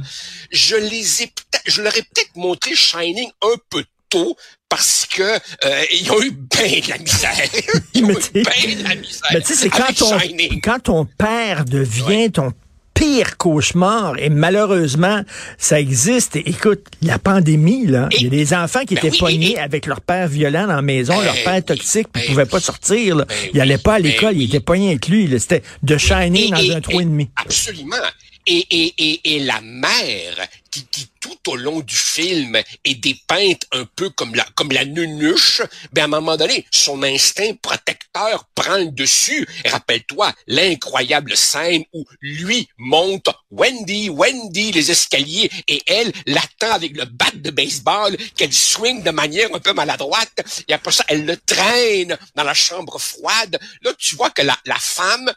Je 0.50 0.76
les 0.76 1.23
ai 1.23 1.33
je 1.67 1.81
leur 1.83 1.97
ai 1.97 2.03
peut-être 2.03 2.35
montré 2.35 2.75
Shining 2.75 3.31
un 3.43 3.57
peu 3.71 3.85
tôt 4.09 4.37
parce 4.68 5.06
que 5.06 5.23
euh, 5.23 5.83
ils 5.92 6.11
ont 6.11 6.21
eu 6.23 6.30
bien 6.33 6.80
de 6.80 6.90
la 6.90 6.99
misère. 6.99 7.30
Ils 7.94 8.04
ont 8.04 8.09
Mais 8.09 8.14
eu 8.14 8.18
tu- 8.18 8.33
bien 8.33 8.76
de 8.76 8.88
la 8.88 8.94
misère. 8.97 9.21
Mais 9.33 9.40
tu 9.40 9.47
sais, 9.49 9.54
c'est 9.54 9.68
quand 9.71 9.92
ton, 9.97 10.18
quand 10.62 10.78
ton 10.80 11.04
père 11.04 11.64
devient 11.64 12.30
ton 12.33 12.52
pire 12.92 13.37
cauchemar, 13.37 14.14
et 14.18 14.28
malheureusement, 14.28 15.23
ça 15.59 15.80
existe. 15.80 16.37
Et 16.37 16.49
écoute, 16.49 16.87
la 17.02 17.18
pandémie, 17.18 17.87
là, 17.87 18.09
il 18.12 18.23
y 18.25 18.26
a 18.26 18.30
des 18.30 18.54
enfants 18.54 18.80
qui 18.87 18.94
Ben 18.94 18.99
étaient 19.06 19.11
oui, 19.11 19.18
pognés 19.18 19.47
et- 19.50 19.52
et- 19.54 19.59
avec 19.59 19.87
leur 19.87 20.00
père 20.00 20.28
violent 20.28 20.66
dans 20.68 20.76
la 20.76 20.83
maison, 20.83 21.16
Ben 21.18 21.25
leur 21.25 21.35
père 21.44 21.54
oui, 21.56 21.62
toxique, 21.64 22.09
puis 22.12 22.23
ben 22.23 22.26
ils 22.28 22.28
pouvaient 22.30 22.47
pas 22.47 22.61
sortir. 22.61 23.16
Là. 23.16 23.25
Ben 23.28 23.37
ils 23.52 23.61
allaient 23.61 23.78
pas 23.78 23.94
à 23.94 24.00
ben 24.00 24.04
l'école, 24.11 24.37
ils 24.37 24.44
étaient 24.44 24.61
pognés 24.61 24.90
avec 24.90 25.09
lui. 25.09 25.28
C'était 25.40 25.62
de 25.83 25.97
Shining 25.99 26.50
dans 26.52 26.56
Et- 26.59 26.75
un 26.75 26.80
trou 26.80 27.00
et- 27.00 27.04
demi. 27.04 27.30
Absolument. 27.37 27.97
Et, 28.46 28.66
et, 28.70 28.94
et, 28.98 29.34
et 29.36 29.40
la 29.40 29.60
mère 29.60 30.46
qui, 30.70 30.84
qui 30.86 31.08
tout 31.20 31.50
au 31.50 31.56
long 31.56 31.80
du 31.80 31.96
film 31.96 32.60
est 32.84 32.94
dépeinte 32.96 33.62
un 33.72 33.86
peu 33.96 34.10
comme 34.10 34.34
la 34.34 34.44
comme 34.54 34.72
la 34.72 34.84
nunuche, 34.84 35.62
ben 35.92 36.02
à 36.02 36.04
un 36.04 36.08
moment 36.08 36.36
donné, 36.36 36.66
son 36.70 37.02
instinct 37.02 37.54
protecteur 37.62 38.44
prend 38.54 38.76
le 38.76 38.90
dessus. 38.90 39.48
Et 39.64 39.70
Rappelle-toi 39.70 40.34
l'incroyable 40.46 41.36
scène 41.36 41.84
où 41.94 42.04
lui 42.20 42.68
monte 42.76 43.30
Wendy, 43.50 44.10
Wendy 44.10 44.72
les 44.72 44.90
escaliers 44.90 45.50
et 45.66 45.82
elle 45.86 46.12
l'attend 46.26 46.72
avec 46.72 46.94
le 46.96 47.06
bat 47.06 47.32
de 47.34 47.50
baseball 47.50 48.16
qu'elle 48.36 48.52
swing 48.52 49.02
de 49.02 49.10
manière 49.10 49.48
un 49.54 49.60
peu 49.60 49.72
maladroite. 49.72 50.42
Et 50.68 50.74
après 50.74 50.92
ça, 50.92 51.04
elle 51.08 51.24
le 51.24 51.38
traîne 51.38 52.18
dans 52.34 52.44
la 52.44 52.54
chambre 52.54 52.98
froide. 52.98 53.58
Là, 53.82 53.92
tu 53.96 54.16
vois 54.16 54.30
que 54.30 54.42
la, 54.42 54.58
la 54.66 54.78
femme, 54.78 55.32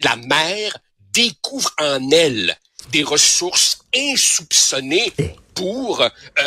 la 0.00 0.16
mère, 0.16 0.78
découvre 1.16 1.70
en 1.80 2.10
elle 2.10 2.54
des 2.92 3.02
ressources 3.02 3.78
insoupçonnées 3.96 5.12
pour 5.54 6.02
euh, 6.02 6.08
euh, 6.38 6.42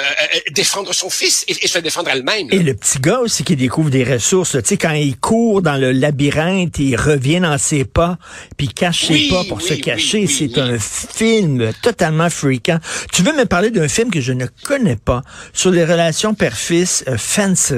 défendre 0.51 0.93
son 0.93 1.09
fils 1.09 1.43
et, 1.47 1.55
et 1.65 1.67
se 1.67 1.79
défendre 1.79 2.09
elle-même. 2.11 2.47
Et 2.51 2.59
le 2.59 2.75
petit 2.75 2.99
gars 2.99 3.19
aussi 3.19 3.43
qui 3.43 3.55
découvre 3.55 3.89
des 3.89 4.03
ressources, 4.03 4.51
tu 4.51 4.59
sais, 4.63 4.77
quand 4.77 4.91
il 4.91 5.17
court 5.17 5.63
dans 5.63 5.77
le 5.77 5.91
labyrinthe, 5.91 6.77
il 6.77 6.95
revient 6.95 7.39
dans 7.39 7.57
ses 7.57 7.85
pas, 7.85 8.17
puis 8.55 8.67
il 8.67 8.73
cache 8.73 9.07
ses 9.07 9.13
Oui, 9.13 9.29
pas 9.29 9.43
pour 9.45 9.57
oui, 9.57 9.63
se 9.67 9.73
cacher. 9.73 10.25
oui, 10.27 10.27
c'est 10.27 10.57
un 10.59 10.77
film 10.77 11.71
totalement 11.81 12.29
fréquent. 12.29 12.77
Tu 13.11 13.23
veux 13.23 13.33
me 13.33 13.45
parler 13.45 13.71
d'un 13.71 13.87
film 13.87 14.11
que 14.11 14.21
je 14.21 14.33
ne 14.33 14.45
connais 14.63 14.95
pas 14.97 15.23
sur 15.53 15.71
les 15.71 15.83
relations 15.83 16.35
père-fils, 16.35 17.03
euh, 17.07 17.17
Fences? 17.17 17.73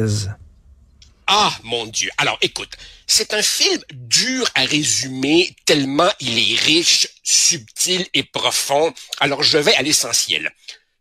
Ah, 1.33 1.57
mon 1.63 1.85
Dieu. 1.85 2.09
Alors, 2.17 2.37
écoute, 2.41 2.73
c'est 3.07 3.33
un 3.33 3.41
film 3.41 3.81
dur 3.93 4.45
à 4.53 4.65
résumer 4.65 5.55
tellement 5.63 6.11
il 6.19 6.37
est 6.37 6.59
riche, 6.59 7.07
subtil 7.23 8.05
et 8.13 8.23
profond. 8.23 8.93
Alors, 9.21 9.41
je 9.41 9.57
vais 9.57 9.73
à 9.75 9.81
l'essentiel. 9.81 10.53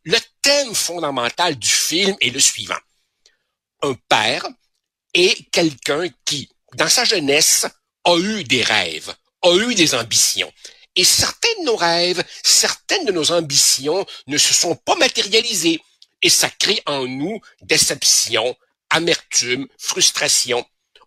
Le 0.05 0.17
thème 0.41 0.73
fondamental 0.73 1.59
du 1.59 1.69
film 1.69 2.17
est 2.21 2.31
le 2.31 2.39
suivant. 2.39 2.79
Un 3.83 3.95
père 4.09 4.47
est 5.15 5.51
quelqu'un 5.51 6.07
qui, 6.25 6.49
dans 6.77 6.89
sa 6.89 7.03
jeunesse, 7.05 7.67
a 8.05 8.17
eu 8.17 8.45
des 8.45 8.63
rêves, 8.63 9.13
a 9.43 9.53
eu 9.57 9.75
des 9.75 9.97
ambitions. 9.97 10.53
Et 10.95 11.03
certains 11.03 11.59
de 11.59 11.65
nos 11.65 11.77
rêves, 11.77 12.23
certaines 12.45 13.05
de 13.05 13.11
nos 13.11 13.33
ambitions 13.33 14.07
ne 14.29 14.39
se 14.39 14.55
sont 14.55 14.77
pas 14.77 14.95
matérialisées. 14.95 15.83
Et 16.23 16.31
ça 16.31 16.49
crée 16.51 16.81
en 16.87 17.05
nous 17.09 17.41
déception, 17.63 18.57
amertume, 18.91 19.67
frustration. 19.79 20.65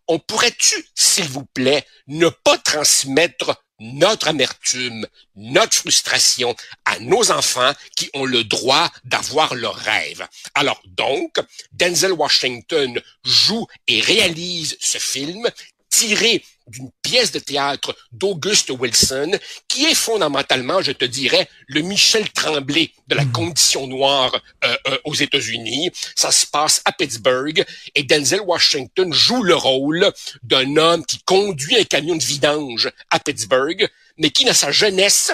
On 0.07 0.19
pourrait-tu, 0.19 0.75
s'il 0.95 1.29
vous 1.29 1.45
plaît, 1.45 1.85
ne 2.07 2.27
pas 2.29 2.57
transmettre 2.57 3.63
notre 3.79 4.27
amertume, 4.27 5.07
notre 5.35 5.75
frustration 5.75 6.55
à 6.85 6.99
nos 6.99 7.31
enfants 7.31 7.73
qui 7.95 8.09
ont 8.13 8.25
le 8.25 8.43
droit 8.43 8.91
d'avoir 9.03 9.55
leurs 9.55 9.75
rêves. 9.75 10.25
Alors 10.55 10.81
donc, 10.85 11.39
Denzel 11.71 12.13
Washington 12.13 13.01
joue 13.23 13.67
et 13.87 14.01
réalise 14.01 14.77
ce 14.79 14.97
film 14.97 15.49
tiré 15.89 16.43
d'une 16.67 16.89
pièce 17.01 17.31
de 17.31 17.39
théâtre 17.39 17.95
d'Auguste 18.11 18.69
Wilson, 18.69 19.37
qui 19.67 19.85
est 19.85 19.95
fondamentalement, 19.95 20.81
je 20.81 20.91
te 20.91 21.05
dirais, 21.05 21.49
le 21.67 21.81
Michel 21.81 22.29
Tremblay 22.31 22.91
de 23.07 23.15
la 23.15 23.25
condition 23.25 23.87
noire 23.87 24.33
euh, 24.63 24.75
euh, 24.87 24.97
aux 25.05 25.13
États-Unis. 25.13 25.91
Ça 26.15 26.31
se 26.31 26.45
passe 26.47 26.81
à 26.85 26.91
Pittsburgh 26.91 27.65
et 27.95 28.03
Denzel 28.03 28.41
Washington 28.41 29.11
joue 29.11 29.43
le 29.43 29.55
rôle 29.55 30.11
d'un 30.43 30.77
homme 30.77 31.05
qui 31.05 31.19
conduit 31.23 31.77
un 31.77 31.83
camion 31.83 32.15
de 32.15 32.23
vidange 32.23 32.91
à 33.09 33.19
Pittsburgh, 33.19 33.89
mais 34.17 34.29
qui, 34.29 34.45
dans 34.45 34.53
sa 34.53 34.71
jeunesse, 34.71 35.31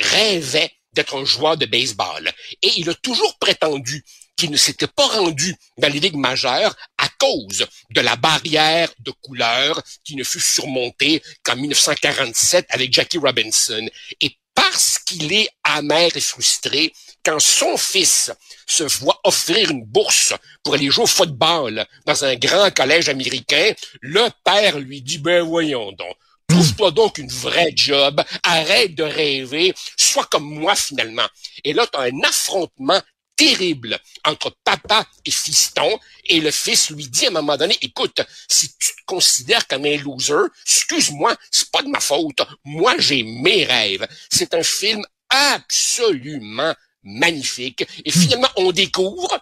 rêvait 0.00 0.72
d'être 0.92 1.16
un 1.16 1.24
joueur 1.24 1.56
de 1.56 1.66
baseball. 1.66 2.30
Et 2.62 2.70
il 2.76 2.88
a 2.88 2.94
toujours 2.94 3.36
prétendu 3.38 4.04
qu'il 4.36 4.50
ne 4.50 4.56
s'était 4.56 4.88
pas 4.88 5.06
rendu 5.06 5.54
dans 5.78 5.92
les 5.92 6.00
ligues 6.00 6.16
majeures 6.16 6.74
cause 7.18 7.66
de 7.90 8.00
la 8.00 8.16
barrière 8.16 8.90
de 9.00 9.12
couleur 9.22 9.82
qui 10.04 10.16
ne 10.16 10.24
fut 10.24 10.40
surmontée 10.40 11.22
qu'en 11.42 11.56
1947 11.56 12.66
avec 12.70 12.92
Jackie 12.92 13.18
Robinson. 13.18 13.86
Et 14.20 14.36
parce 14.54 14.98
qu'il 15.00 15.32
est 15.32 15.48
amer 15.64 16.10
et 16.14 16.20
frustré, 16.20 16.92
quand 17.24 17.40
son 17.40 17.76
fils 17.76 18.30
se 18.66 18.84
voit 18.84 19.20
offrir 19.24 19.70
une 19.70 19.84
bourse 19.84 20.32
pour 20.62 20.74
aller 20.74 20.90
jouer 20.90 21.04
au 21.04 21.08
football 21.08 21.84
dans 22.06 22.24
un 22.24 22.36
grand 22.36 22.72
collège 22.72 23.08
américain, 23.08 23.72
le 24.00 24.28
père 24.44 24.78
lui 24.78 25.02
dit, 25.02 25.18
ben 25.18 25.42
voyons 25.42 25.92
donc, 25.92 26.16
Trouve-toi 26.48 26.90
donc 26.90 27.18
une 27.18 27.30
vraie 27.30 27.72
job, 27.74 28.22
arrête 28.42 28.94
de 28.94 29.02
rêver, 29.02 29.74
sois 29.96 30.26
comme 30.26 30.44
moi 30.44 30.76
finalement. 30.76 31.26
Et 31.64 31.72
là, 31.72 31.86
tu 31.86 31.98
as 31.98 32.02
un 32.02 32.22
affrontement 32.22 33.00
terrible 33.36 33.98
entre 34.24 34.54
papa 34.64 35.06
et 35.24 35.30
fiston, 35.30 35.98
et 36.26 36.40
le 36.40 36.50
fils 36.50 36.90
lui 36.90 37.08
dit 37.08 37.26
à 37.26 37.28
un 37.28 37.32
moment 37.32 37.56
donné, 37.56 37.76
écoute, 37.82 38.20
si 38.48 38.68
tu 38.78 38.92
te 38.92 39.04
considères 39.06 39.66
comme 39.66 39.84
un 39.84 39.96
loser, 39.96 40.48
excuse-moi, 40.66 41.36
c'est 41.50 41.70
pas 41.70 41.82
de 41.82 41.88
ma 41.88 42.00
faute. 42.00 42.40
Moi, 42.64 42.94
j'ai 42.98 43.22
mes 43.22 43.64
rêves. 43.64 44.06
C'est 44.30 44.54
un 44.54 44.62
film 44.62 45.04
absolument 45.28 46.74
magnifique. 47.02 47.84
Et 48.04 48.10
finalement, 48.10 48.50
on 48.56 48.72
découvre 48.72 49.40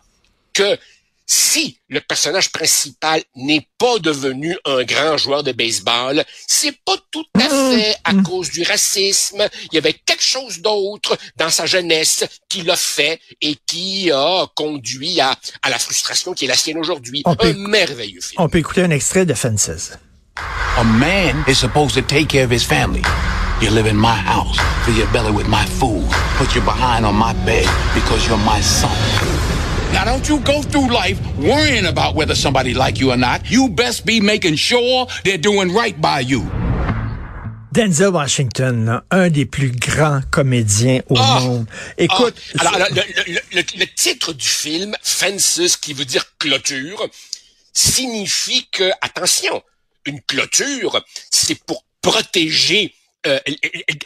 que 0.52 0.78
si 1.34 1.78
le 1.88 2.00
personnage 2.02 2.50
principal 2.52 3.22
n'est 3.36 3.66
pas 3.78 3.98
devenu 3.98 4.54
un 4.66 4.84
grand 4.84 5.16
joueur 5.16 5.42
de 5.42 5.52
baseball, 5.52 6.22
c'est 6.46 6.76
pas 6.84 6.96
tout 7.10 7.24
à 7.38 7.48
fait 7.48 7.96
à 8.04 8.12
cause 8.22 8.50
du 8.50 8.62
racisme. 8.62 9.42
Il 9.70 9.74
y 9.76 9.78
avait 9.78 9.94
quelque 9.94 10.22
chose 10.22 10.60
d'autre 10.60 11.16
dans 11.36 11.48
sa 11.48 11.64
jeunesse 11.64 12.24
qui 12.50 12.60
l'a 12.62 12.76
fait 12.76 13.18
et 13.40 13.56
qui 13.66 14.10
a 14.10 14.46
conduit 14.54 15.20
à, 15.22 15.34
à 15.62 15.70
la 15.70 15.78
frustration 15.78 16.34
qui 16.34 16.44
est 16.44 16.48
la 16.48 16.54
sienne 16.56 16.76
aujourd'hui. 16.78 17.22
On 17.24 17.34
peut- 17.34 17.48
Un 17.48 17.68
merveilleux 17.68 18.20
film. 18.20 18.36
On 18.42 18.48
peut 18.50 18.58
écouter 18.58 18.82
un 18.82 18.90
extrait 18.90 19.24
de 19.24 19.32
Fences. 19.34 19.92
A 20.76 20.84
man 20.84 21.44
is 21.48 21.54
supposed 21.54 21.94
to 21.94 22.02
take 22.02 22.26
care 22.28 22.44
of 22.44 22.50
his 22.52 22.64
family. 22.64 23.02
You 23.62 23.70
live 23.70 23.86
in 23.86 23.94
my 23.96 24.16
house, 24.26 24.58
fill 24.84 24.96
your 24.98 25.06
belly 25.12 25.30
with 25.30 25.46
my 25.46 25.64
food, 25.78 26.04
put 26.36 26.54
your 26.54 26.64
behind 26.64 27.04
on 27.06 27.14
my 27.14 27.32
bed 27.46 27.66
because 27.94 28.26
you're 28.26 28.36
my 28.44 28.60
son. 28.60 28.90
Now 29.92 30.04
don't 30.04 30.26
you 30.28 30.38
go 30.40 30.62
through 30.62 30.88
life 30.90 31.18
worrying 31.38 31.86
about 31.86 32.14
whether 32.14 32.34
somebody 32.34 32.74
like 32.74 32.98
you 32.98 33.10
or 33.12 33.16
not. 33.16 33.42
You 33.50 33.68
best 33.68 34.04
be 34.04 34.20
making 34.20 34.56
sure 34.56 35.06
they're 35.24 35.38
doing 35.38 35.72
right 35.72 36.00
by 36.00 36.20
you. 36.20 36.42
Denzel 37.72 38.12
Washington, 38.12 38.84
là, 38.84 39.04
un 39.10 39.30
des 39.30 39.46
plus 39.46 39.70
grands 39.70 40.20
comédiens 40.30 41.00
au 41.08 41.14
Ah! 41.18 41.40
monde. 41.40 41.66
Écoute, 41.96 42.34
Ah, 42.58 42.60
alors, 42.68 42.74
alors, 42.74 42.88
le, 42.90 43.32
le- 43.32 43.40
le- 43.54 43.78
le 43.78 43.86
titre 43.94 44.34
du 44.34 44.46
film, 44.46 44.94
Fences, 45.02 45.76
qui 45.80 45.94
veut 45.94 46.04
dire 46.04 46.24
clôture, 46.38 47.08
signifie 47.72 48.68
que, 48.70 48.90
attention, 49.00 49.62
une 50.04 50.20
clôture, 50.22 51.02
c'est 51.30 51.64
pour 51.64 51.82
protéger 52.02 52.94
euh, 53.26 53.38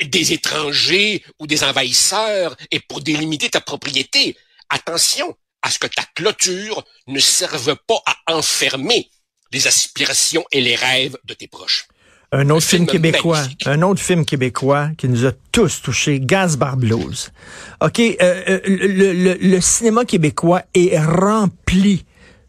des 0.04 0.32
étrangers 0.32 1.24
ou 1.40 1.48
des 1.48 1.64
envahisseurs 1.64 2.54
et 2.70 2.78
pour 2.78 3.00
délimiter 3.00 3.48
ta 3.48 3.60
propriété. 3.60 4.36
Attention 4.70 5.34
à 5.66 5.70
ce 5.70 5.78
que 5.80 5.88
ta 5.88 6.04
clôture 6.14 6.85
ne 7.08 7.18
serve 7.18 7.75
pas 7.88 8.00
à 8.06 8.35
enfermer 8.37 9.08
les 9.52 9.66
aspirations 9.66 10.44
et 10.52 10.61
les 10.61 10.76
rêves 10.76 11.16
de 11.25 11.35
tes 11.35 11.49
proches. 11.49 11.87
Un 12.32 12.50
autre 12.50 12.66
Un 12.66 12.68
film 12.68 12.87
film 12.87 12.87
québécois, 12.87 13.37
magnifique. 13.40 13.66
un 13.66 13.82
autre 13.82 14.00
film 14.02 14.25
québécois 14.25 14.90
qui 14.99 15.08
nous 15.08 15.26
a 15.26 15.32
tous 15.52 15.82
touchés, 15.82 16.18
Gaz 16.20 16.56
Blues. 16.58 17.32
OK, 17.80 18.00
euh, 18.00 18.14
euh, 18.20 18.61
le, 18.66 19.12
le- 19.12 19.38
le 19.40 19.61
cinéma 19.61 20.04
québécois 20.04 20.62
est 20.75 20.99
rempli 20.99 22.04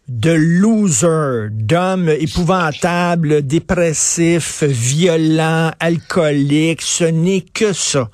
de 0.07 0.31
losers, 0.31 1.49
d'hommes 1.51 2.09
épouvantables, 2.09 3.45
dépressifs, 3.45 4.63
violents, 4.63 5.71
alcooliques. 5.79 6.81
Ce 6.81 7.03
n'est 7.03 7.41
que 7.53 7.73
ça. 7.73 8.09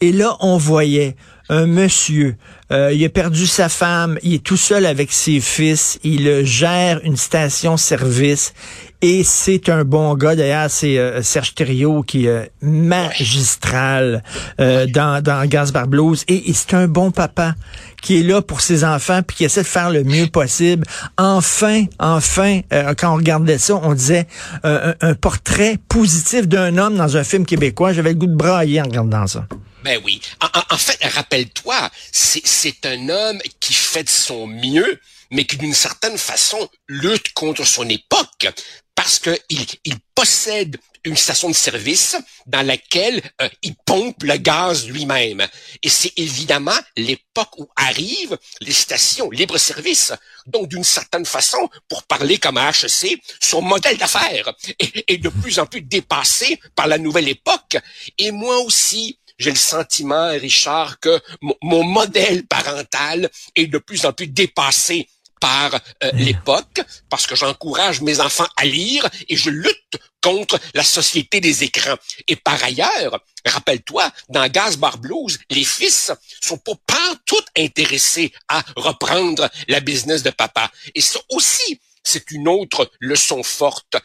Et 0.00 0.12
là, 0.12 0.36
on 0.40 0.56
voyait 0.58 1.16
un 1.48 1.66
monsieur, 1.66 2.36
euh, 2.72 2.92
il 2.92 3.04
a 3.04 3.08
perdu 3.08 3.46
sa 3.46 3.68
femme, 3.68 4.18
il 4.22 4.34
est 4.34 4.42
tout 4.42 4.56
seul 4.56 4.86
avec 4.86 5.12
ses 5.12 5.40
fils, 5.40 6.00
il 6.02 6.44
gère 6.44 7.00
une 7.04 7.16
station-service 7.16 8.54
et 9.02 9.22
c'est 9.22 9.68
un 9.68 9.84
bon 9.84 10.14
gars. 10.14 10.34
D'ailleurs, 10.34 10.68
c'est 10.68 10.98
euh, 10.98 11.22
Serge 11.22 11.54
Thériault 11.54 12.02
qui 12.02 12.26
est 12.26 12.50
magistral 12.62 14.24
euh, 14.60 14.86
dans, 14.86 15.22
dans 15.22 15.46
Blues 15.86 16.24
et, 16.26 16.52
c'est 16.54 16.74
un 16.74 16.88
bon 16.88 17.12
papa 17.12 17.54
qui 18.02 18.18
est 18.18 18.22
là 18.22 18.42
pour 18.42 18.60
ses 18.60 18.82
enfants 18.82 19.20
puis 19.22 19.36
qui 19.36 19.44
essaie 19.44 19.62
de 19.62 19.66
faire 19.66 19.90
le 19.90 20.02
mieux 20.02 20.26
possible. 20.26 20.84
Enfin, 21.18 21.84
enfin, 22.00 22.62
quand 22.98 23.12
on 23.12 23.16
regardait 23.16 23.58
ça, 23.58 23.78
on 23.80 23.94
disait 23.94 24.26
un, 24.64 24.94
un 25.00 25.14
portrait 25.14 25.78
positif 25.88 26.48
d'un 26.48 26.76
homme 26.78 26.96
dans 26.96 27.16
un 27.16 27.22
film 27.22 27.46
québécois. 27.46 27.92
J'avais 27.92 28.10
le 28.10 28.16
goût 28.16 28.26
de 28.26 28.34
brailler 28.34 28.80
en 28.80 28.84
regardant 28.84 29.26
ça. 29.26 29.46
Ben 29.86 30.02
oui. 30.04 30.20
En, 30.40 30.78
fait, 30.78 30.98
rappelle-toi, 31.04 31.92
c'est 32.10 32.86
un 32.86 33.08
homme 33.08 33.40
qui 33.60 33.72
fait 33.72 34.02
de 34.02 34.08
son 34.08 34.48
mieux, 34.48 35.00
mais 35.30 35.44
qui 35.44 35.56
d'une 35.58 35.74
certaine 35.74 36.18
façon 36.18 36.68
lutte 36.88 37.32
contre 37.34 37.64
son 37.64 37.88
époque 37.88 38.48
parce 38.96 39.20
qu'il 39.20 39.38
il 39.84 39.94
possède 40.12 40.76
une 41.04 41.16
station 41.16 41.48
de 41.48 41.54
service 41.54 42.16
dans 42.46 42.66
laquelle 42.66 43.22
euh, 43.40 43.48
il 43.62 43.76
pompe 43.84 44.24
le 44.24 44.38
gaz 44.38 44.88
lui-même. 44.88 45.46
Et 45.84 45.88
c'est 45.88 46.12
évidemment 46.16 46.76
l'époque 46.96 47.56
où 47.58 47.68
arrivent 47.76 48.36
les 48.60 48.72
stations 48.72 49.30
libre-service. 49.30 50.12
Donc, 50.46 50.66
d'une 50.66 50.82
certaine 50.82 51.26
façon, 51.26 51.68
pour 51.88 52.02
parler 52.02 52.38
comme 52.38 52.56
à 52.56 52.70
HEC, 52.70 53.22
son 53.40 53.62
modèle 53.62 53.98
d'affaires 53.98 54.52
est, 54.80 55.04
est 55.06 55.18
de 55.18 55.28
plus 55.28 55.60
en 55.60 55.66
plus 55.66 55.82
dépassé 55.82 56.58
par 56.74 56.88
la 56.88 56.98
nouvelle 56.98 57.28
époque. 57.28 57.76
Et 58.18 58.32
moi 58.32 58.58
aussi, 58.58 59.20
j'ai 59.38 59.50
le 59.50 59.56
sentiment, 59.56 60.30
Richard, 60.30 60.98
que 61.00 61.20
mon 61.62 61.84
modèle 61.84 62.46
parental 62.46 63.30
est 63.54 63.66
de 63.66 63.78
plus 63.78 64.06
en 64.06 64.12
plus 64.12 64.28
dépassé 64.28 65.08
par 65.40 65.74
euh, 65.74 66.10
l'époque, 66.14 66.80
parce 67.10 67.26
que 67.26 67.36
j'encourage 67.36 68.00
mes 68.00 68.20
enfants 68.20 68.48
à 68.56 68.64
lire 68.64 69.06
et 69.28 69.36
je 69.36 69.50
lutte 69.50 69.98
contre 70.22 70.58
la 70.74 70.82
société 70.82 71.40
des 71.40 71.62
écrans. 71.62 71.96
Et 72.26 72.36
par 72.36 72.62
ailleurs, 72.64 73.20
rappelle-toi, 73.44 74.10
dans 74.30 74.48
Gaz 74.48 74.76
Bar 74.76 74.98
Blues, 74.98 75.38
les 75.50 75.64
fils 75.64 76.10
sont 76.40 76.58
pas 76.58 77.14
tout 77.26 77.44
intéressés 77.56 78.32
à 78.48 78.62
reprendre 78.76 79.48
la 79.68 79.80
business 79.80 80.22
de 80.22 80.30
papa. 80.30 80.70
Et 80.94 81.00
ça 81.00 81.20
aussi, 81.30 81.80
c'est 82.02 82.30
une 82.30 82.48
autre 82.48 82.90
leçon 83.00 83.42
forte. 83.42 83.96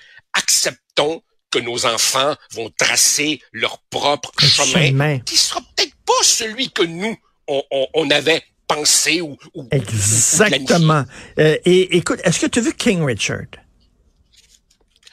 Que 1.51 1.60
nos 1.60 1.86
enfants 1.86 2.36
vont 2.53 2.72
tracer 2.77 3.41
leur 3.51 3.79
propre 3.89 4.31
chemin, 4.39 5.20
qui 5.20 5.38
sera 5.38 5.62
peut-être 5.75 5.93
pas 6.05 6.24
celui 6.24 6.72
que 6.72 6.84
nous, 6.84 7.15
on, 7.48 8.10
avait 8.10 8.41
pensé 8.67 9.22
ou, 9.22 9.38
ou 9.53 9.67
Exactement. 9.72 11.05
Euh, 11.38 11.58
et 11.65 11.98
écoute, 11.98 12.20
est-ce 12.24 12.39
que 12.39 12.48
tu 12.48 12.60
as 12.60 12.62
vu 12.62 12.74
King 12.74 13.03
Richard? 13.03 13.48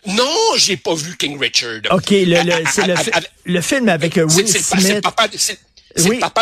Non, 0.07 0.57
j'ai 0.57 0.77
pas 0.77 0.95
vu 0.95 1.17
King 1.17 1.39
Richard. 1.39 1.81
OK, 1.91 2.11
le, 2.11 2.65
c'est 2.71 2.87
le, 3.45 3.61
film 3.61 3.89
avec 3.89 4.17
Will 4.17 4.31
Smith. 4.31 4.49
C'est 4.49 4.95
le 4.95 5.01
papa 5.01 5.29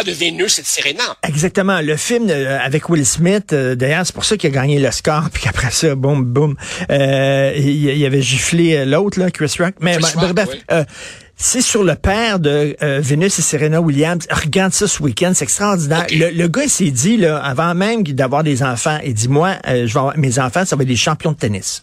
de 0.04 0.12
Vénus 0.12 0.58
et 0.58 0.62
de 0.62 0.66
Serena. 0.66 1.16
Exactement. 1.22 1.80
Le 1.80 1.96
film 1.96 2.28
euh, 2.30 2.58
avec 2.60 2.88
Will 2.88 3.06
Smith, 3.06 3.52
euh, 3.52 3.74
d'ailleurs, 3.74 4.06
c'est 4.06 4.14
pour 4.14 4.24
ça 4.24 4.36
qu'il 4.36 4.50
a 4.50 4.52
gagné 4.52 4.78
le 4.78 4.90
score, 4.90 5.28
puis 5.32 5.42
qu'après 5.42 5.70
ça, 5.70 5.94
boum, 5.94 6.24
boum, 6.24 6.56
euh, 6.90 7.52
il, 7.56 8.04
avait 8.04 8.22
giflé 8.22 8.84
l'autre, 8.84 9.18
là, 9.18 9.30
Chris 9.30 9.52
Rock. 9.58 9.74
Mais 9.80 9.98
bref, 9.98 10.14
c'est 11.38 11.60
sur 11.60 11.84
le 11.84 11.96
père 11.96 12.38
de 12.38 12.74
euh, 12.82 13.00
Venus 13.02 13.38
et 13.38 13.42
Serena 13.42 13.78
Williams. 13.78 14.26
Regarde 14.30 14.72
ça 14.72 14.88
ce 14.88 15.02
week-end, 15.02 15.32
c'est 15.34 15.44
extraordinaire. 15.44 16.06
Le, 16.10 16.46
gars 16.46 16.66
s'est 16.66 16.90
dit, 16.90 17.18
là, 17.18 17.36
avant 17.36 17.74
même 17.74 18.02
d'avoir 18.04 18.42
des 18.42 18.62
enfants, 18.62 18.98
il 19.04 19.12
dit, 19.12 19.28
moi, 19.28 19.56
euh, 19.68 19.86
je 19.86 19.92
vais 19.92 19.98
avoir, 19.98 20.16
mes 20.16 20.38
enfants, 20.38 20.64
ça 20.64 20.76
va 20.76 20.82
être 20.82 20.88
des 20.88 20.96
champions 20.96 21.32
de 21.32 21.36
tennis. 21.36 21.82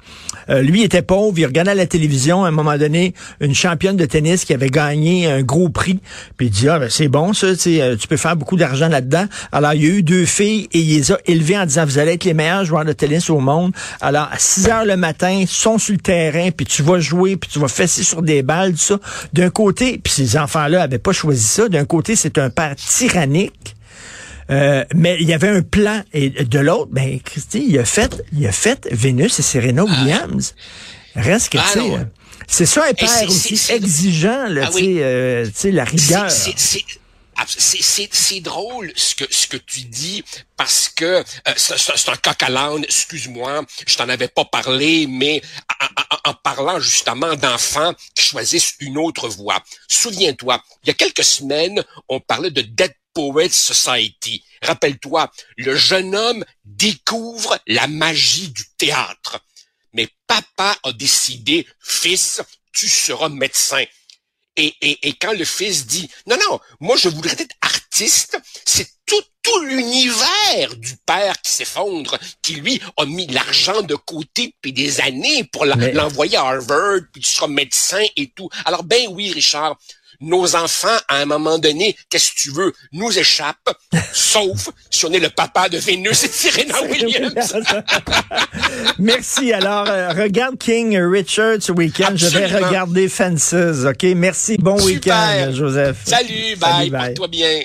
Euh, 0.49 0.61
lui 0.63 0.81
était 0.81 1.03
pauvre, 1.03 1.37
il 1.37 1.45
regardait 1.45 1.71
à 1.71 1.75
la 1.75 1.85
télévision 1.85 2.43
à 2.43 2.47
un 2.47 2.51
moment 2.51 2.77
donné 2.79 3.13
une 3.41 3.53
championne 3.53 3.95
de 3.95 4.05
tennis 4.05 4.43
qui 4.43 4.55
avait 4.55 4.71
gagné 4.71 5.27
un 5.27 5.43
gros 5.43 5.69
prix. 5.69 5.99
Puis 6.35 6.47
il 6.47 6.49
dit, 6.49 6.67
ah, 6.67 6.79
ben, 6.79 6.89
c'est 6.89 7.07
bon 7.07 7.33
ça, 7.33 7.55
tu 7.55 8.07
peux 8.09 8.17
faire 8.17 8.35
beaucoup 8.35 8.57
d'argent 8.57 8.87
là-dedans. 8.87 9.25
Alors, 9.51 9.73
il 9.73 9.83
y 9.83 9.85
a 9.85 9.89
eu 9.89 10.03
deux 10.03 10.25
filles 10.25 10.67
et 10.73 10.79
il 10.79 10.97
les 10.97 11.11
a 11.11 11.19
élevées 11.27 11.59
en 11.59 11.67
disant, 11.67 11.85
vous 11.85 11.99
allez 11.99 12.13
être 12.13 12.25
les 12.25 12.33
meilleurs 12.33 12.65
joueurs 12.65 12.85
de 12.85 12.93
tennis 12.93 13.29
au 13.29 13.39
monde. 13.39 13.71
Alors, 14.01 14.29
à 14.31 14.39
6 14.39 14.67
heures 14.69 14.85
le 14.85 14.97
matin, 14.97 15.29
ils 15.29 15.47
sont 15.47 15.77
sur 15.77 15.93
le 15.93 15.99
terrain, 15.99 16.49
puis 16.49 16.65
tu 16.65 16.81
vas 16.81 16.99
jouer, 16.99 17.37
puis 17.37 17.51
tu 17.51 17.59
vas 17.59 17.67
fesser 17.67 18.01
sur 18.01 18.23
des 18.23 18.41
balles, 18.41 18.71
tout 18.71 18.79
ça 18.79 18.99
d'un 19.43 19.49
côté, 19.49 19.97
puis 19.97 20.13
ces 20.13 20.37
enfants-là 20.37 20.83
avaient 20.83 20.99
pas 20.99 21.11
choisi 21.11 21.43
ça, 21.43 21.67
d'un 21.67 21.85
côté, 21.85 22.15
c'est 22.15 22.37
un 22.37 22.49
père 22.49 22.75
tyrannique. 22.75 23.75
Euh, 24.49 24.83
mais 24.93 25.17
il 25.19 25.27
y 25.27 25.33
avait 25.33 25.49
un 25.49 25.61
plan 25.61 26.01
et 26.13 26.29
de 26.29 26.59
l'autre, 26.59 26.89
ben 26.91 27.19
Christy, 27.23 27.65
il 27.67 27.79
a 27.79 27.85
fait, 27.85 28.23
il 28.33 28.45
a 28.45 28.51
fait 28.51 28.87
Vénus 28.91 29.39
et 29.39 29.41
Serena 29.41 29.83
Williams. 29.83 30.53
Reste 31.15 31.49
que 31.49 31.57
ah, 31.59 31.71
tu 31.73 31.79
c'est 32.47 32.65
ça 32.65 32.83
un 32.89 32.93
père 32.93 33.29
aussi 33.29 33.59
exigeant, 33.71 34.47
là, 34.49 34.65
ah 34.67 34.71
tu 34.75 35.01
euh, 35.01 35.45
sais, 35.53 35.71
la 35.71 35.85
rigueur. 35.85 36.29
C'est 37.47 38.39
drôle 38.41 38.91
ce 38.95 39.15
que 39.15 39.33
ce 39.33 39.47
que 39.47 39.57
tu 39.57 39.81
dis 39.81 40.23
parce 40.57 40.89
que 40.89 41.05
euh, 41.05 41.23
c'est 41.57 42.09
un 42.09 42.15
coq 42.15 42.43
à 42.43 42.49
l'âne, 42.49 42.83
excuse-moi, 42.83 43.65
je 43.85 43.97
t'en 43.97 44.07
avais 44.09 44.27
pas 44.27 44.45
parlé, 44.45 45.07
mais 45.07 45.41
en, 46.25 46.33
parlant 46.33 46.79
justement 46.79 47.35
d'enfants 47.35 47.93
qui 48.15 48.23
choisissent 48.23 48.75
une 48.79 48.97
autre 48.97 49.27
voie. 49.27 49.61
Souviens-toi, 49.89 50.63
il 50.83 50.87
y 50.87 50.91
a 50.91 50.93
quelques 50.93 51.23
semaines, 51.23 51.83
on 52.09 52.19
parlait 52.19 52.51
de 52.51 52.61
Dead 52.61 52.93
Poets 53.13 53.49
Society. 53.49 54.43
Rappelle-toi, 54.61 55.31
le 55.57 55.75
jeune 55.75 56.15
homme 56.15 56.43
découvre 56.65 57.59
la 57.67 57.87
magie 57.87 58.49
du 58.49 58.63
théâtre. 58.77 59.39
Mais 59.93 60.09
papa 60.27 60.77
a 60.83 60.91
décidé, 60.93 61.67
fils, 61.79 62.41
tu 62.71 62.87
seras 62.87 63.29
médecin. 63.29 63.83
Et, 64.55 64.75
et, 64.81 65.07
et, 65.07 65.13
quand 65.13 65.33
le 65.33 65.45
fils 65.45 65.87
dit 65.87 66.07
non 66.27 66.37
non 66.49 66.59
moi 66.79 66.95
je 66.95 67.09
voudrais 67.09 67.33
être 67.33 67.55
artiste 67.61 68.39
c'est 68.65 68.87
tout 69.07 69.21
tout 69.41 69.63
l'univers 69.65 70.75
du 70.77 70.95
père 71.05 71.41
qui 71.41 71.51
s'effondre 71.51 72.19
qui 72.43 72.55
lui 72.55 72.79
a 72.97 73.05
mis 73.05 73.25
l'argent 73.27 73.81
de 73.81 73.95
côté 73.95 74.47
depuis 74.47 74.71
des 74.71 75.01
années 75.01 75.43
pour 75.45 75.65
l'envoyer 75.65 76.37
à 76.37 76.43
Harvard 76.43 77.01
puis 77.11 77.21
tu 77.21 77.31
seras 77.31 77.47
médecin 77.47 78.03
et 78.15 78.29
tout. 78.29 78.49
Alors 78.65 78.83
ben 78.83 79.07
oui 79.09 79.31
Richard 79.31 79.75
nos 80.23 80.55
enfants, 80.55 80.97
à 81.07 81.17
un 81.17 81.25
moment 81.25 81.59
donné, 81.59 81.95
qu'est-ce 82.09 82.31
que 82.31 82.37
tu 82.37 82.51
veux, 82.51 82.73
nous 82.91 83.17
échappent, 83.17 83.69
sauf 84.13 84.69
si 84.89 85.05
on 85.05 85.11
est 85.11 85.19
le 85.19 85.29
papa 85.29 85.69
de 85.69 85.77
Vénus 85.77 86.23
et 86.23 86.27
Serena 86.27 86.81
Williams. 86.83 87.53
Merci. 88.99 89.53
Alors, 89.53 89.87
euh, 89.87 90.09
regarde 90.09 90.57
King 90.57 90.97
Richard 90.97 91.57
ce 91.59 91.71
week-end. 91.71 92.13
Je 92.15 92.27
vais 92.27 92.47
regarder 92.47 93.09
Fences, 93.09 93.53
OK? 93.85 94.03
Merci. 94.15 94.57
Bon 94.57 94.81
week-end, 94.81 95.51
Joseph. 95.51 95.97
Salut, 96.05 96.55
bye. 96.57 96.89
bye. 96.89 97.13
Porte-toi 97.13 97.27
bien. 97.27 97.63